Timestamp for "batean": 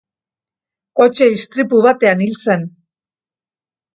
1.87-2.25